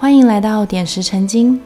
[0.00, 1.60] 欢迎来到点石成金。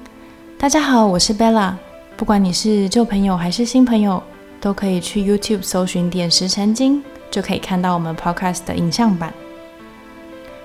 [0.58, 1.74] 大家好，我是 Bella。
[2.16, 4.22] 不管你是旧朋友还是新朋友，
[4.58, 9.34] 都可以去 YouTube 搜寻“点石成金”，就可以看到我们 Podcast 的影像版。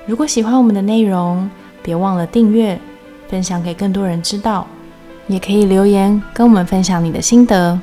[0.05, 1.49] 如果喜欢我们的内容，
[1.83, 2.79] 别忘了订阅、
[3.27, 4.65] 分享给更多人知道，
[5.27, 7.77] 也可以留言跟我们分享你的心得。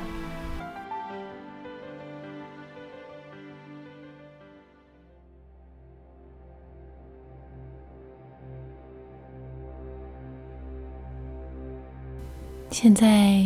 [12.77, 13.41] 现在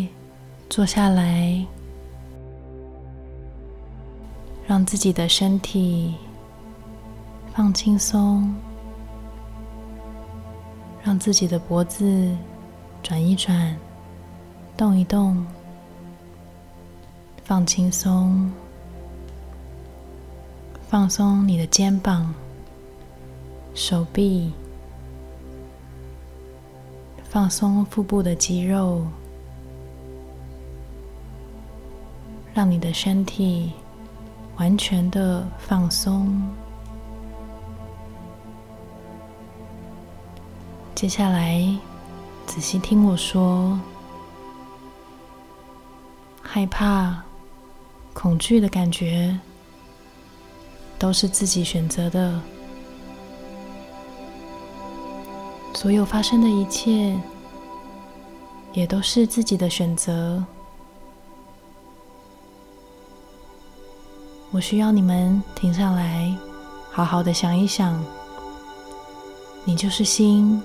[0.71, 1.63] 坐下来，
[4.65, 6.15] 让自己的身体
[7.53, 8.51] 放轻松，
[11.03, 12.35] 让自己的脖子
[13.03, 13.77] 转一转，
[14.75, 15.45] 动一动，
[17.43, 18.51] 放轻松，
[20.87, 22.33] 放松你的肩膀、
[23.75, 24.51] 手臂。
[27.31, 29.03] 放松腹部的肌肉，
[32.59, 33.71] 让你的身体
[34.57, 36.45] 完全的放松。
[40.93, 41.65] 接下来，
[42.45, 43.79] 仔细听我说：
[46.41, 47.23] 害怕、
[48.13, 49.39] 恐惧的感觉，
[50.97, 52.41] 都是自己选择的。
[55.73, 57.17] 所有发生的一切，
[58.73, 60.43] 也都是自己的选择。
[64.51, 66.35] 我需要你们停下来，
[66.91, 68.03] 好好的想一想。
[69.63, 70.61] 你就是心，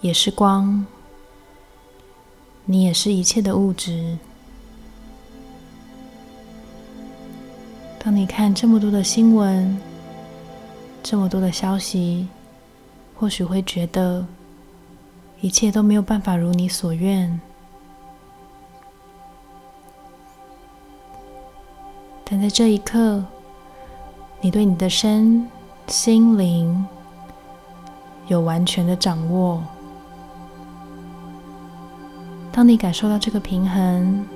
[0.00, 0.84] 也是光，
[2.64, 4.18] 你也是一切的物质。
[7.98, 9.80] 当你看这么多的新闻，
[11.02, 12.28] 这么多的消息。
[13.18, 14.26] 或许会觉得
[15.40, 17.40] 一切都没有办法如你所愿，
[22.28, 23.24] 但在这一刻，
[24.40, 25.48] 你对你的身
[25.86, 26.84] 心灵
[28.26, 29.62] 有完全的掌握。
[32.50, 34.26] 当你感受到这个平衡，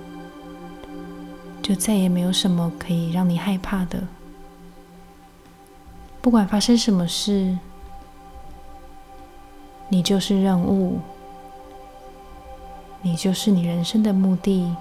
[1.61, 4.01] 就再也没有什么可以让你害怕的。
[6.21, 7.59] 不管发生什么事。
[9.93, 11.01] 你就是任务，
[13.03, 14.73] 你就是你人生的目的。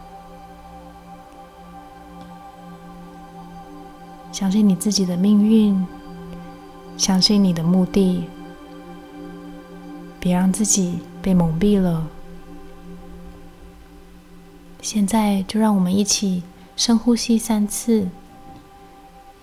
[4.40, 5.86] 相信你自己的命运，
[6.96, 8.24] 相信你的目的，
[10.18, 12.08] 别让自己被蒙蔽了。
[14.82, 16.42] 现在就让我们一起
[16.78, 18.08] 深呼吸三次，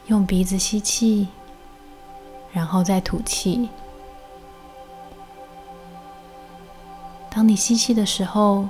[0.07, 1.29] 用鼻子吸气，
[2.51, 3.69] 然后再吐气。
[7.29, 8.67] 当你吸气的时候，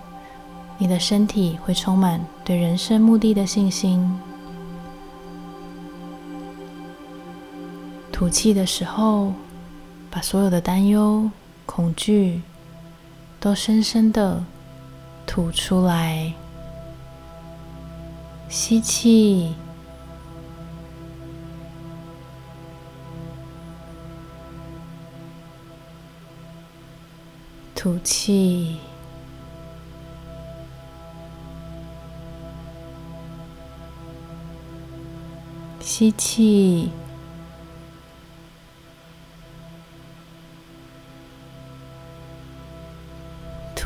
[0.77, 4.01] 你的身体会充满对人生目的的信心；
[8.19, 9.35] 吐气的时候，
[10.11, 11.31] 把所有的担忧、
[11.67, 12.41] 恐惧
[13.39, 14.43] 都深深的
[15.27, 16.33] 吐出来。
[18.49, 19.55] 吸气。
[27.75, 28.79] 吐气，
[35.81, 36.91] 吸气，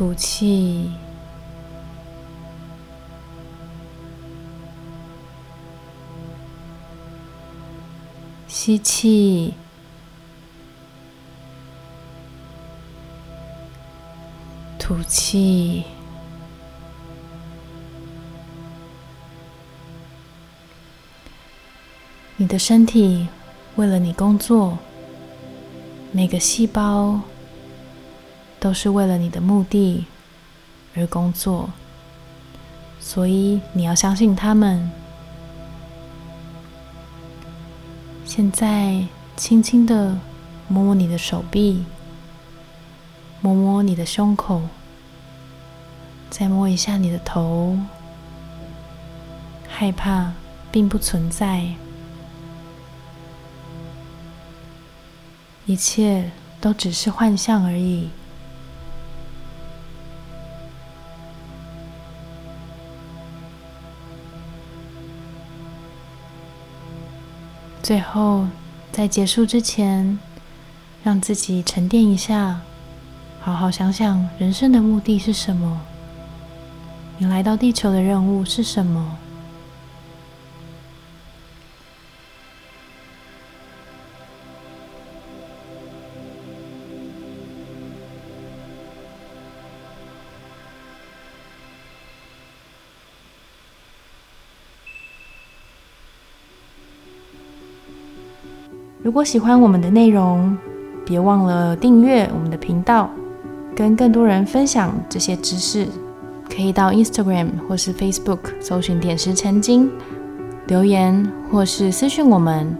[0.00, 0.90] 吐气，
[8.48, 9.52] 吸气。
[14.78, 15.84] 吐气，
[22.38, 23.28] 你的身体
[23.76, 24.78] 为了你工作，
[26.10, 27.20] 每个细胞
[28.60, 30.04] 都是为了你的目的
[30.94, 31.70] 而工作，
[33.00, 34.90] 所以你要相信他们。
[38.26, 40.16] 现在，轻轻的
[40.68, 41.84] 摸摸你的手臂，
[43.40, 44.62] 摸摸你的胸口。
[46.28, 47.76] 再摸一下你的头，
[49.68, 50.32] 害怕
[50.70, 51.74] 并不存在，
[55.66, 56.30] 一切
[56.60, 58.10] 都只是幻象而已。
[67.90, 68.46] 最后，
[68.92, 70.16] 在结束之前，
[71.02, 72.60] 让自己沉淀一下，
[73.40, 75.80] 好好想想人生的目的是什么？
[77.18, 79.18] 你来到地球的任务是什么？
[99.02, 100.56] 如果喜欢我们的内容，
[101.06, 103.08] 别忘了订阅我们的频道，
[103.74, 105.86] 跟更多人分享这些知识。
[106.54, 109.90] 可以到 Instagram 或是 Facebook 搜寻“点石成金”，
[110.66, 112.76] 留言或是私讯我们，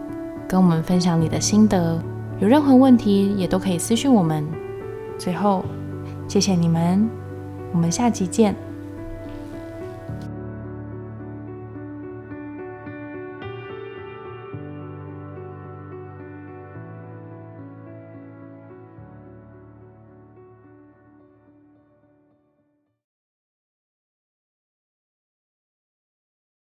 [0.46, 1.98] 跟我们分享你的心得。
[2.40, 4.44] 有任何问题也都可以私讯我们。
[5.16, 5.64] 最后，
[6.28, 7.08] 谢谢你们，
[7.72, 8.54] 我们下集见。